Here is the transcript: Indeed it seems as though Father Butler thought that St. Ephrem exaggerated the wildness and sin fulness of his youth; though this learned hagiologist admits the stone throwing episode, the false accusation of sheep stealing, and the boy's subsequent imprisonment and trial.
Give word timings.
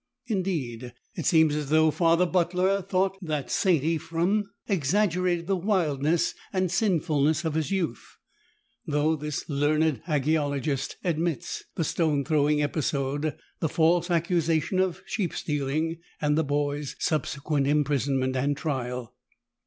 Indeed 0.25 0.95
it 1.13 1.27
seems 1.27 1.55
as 1.55 1.69
though 1.69 1.91
Father 1.91 2.25
Butler 2.25 2.81
thought 2.81 3.19
that 3.21 3.51
St. 3.51 3.83
Ephrem 3.83 4.45
exaggerated 4.67 5.45
the 5.45 5.55
wildness 5.55 6.33
and 6.51 6.71
sin 6.71 6.99
fulness 6.99 7.45
of 7.45 7.53
his 7.53 7.69
youth; 7.69 8.17
though 8.87 9.15
this 9.15 9.47
learned 9.47 10.01
hagiologist 10.07 10.95
admits 11.03 11.65
the 11.75 11.83
stone 11.83 12.25
throwing 12.25 12.63
episode, 12.63 13.37
the 13.59 13.69
false 13.69 14.09
accusation 14.09 14.79
of 14.79 15.03
sheep 15.05 15.35
stealing, 15.35 15.97
and 16.19 16.35
the 16.35 16.43
boy's 16.43 16.95
subsequent 16.97 17.67
imprisonment 17.67 18.35
and 18.35 18.57
trial. 18.57 19.13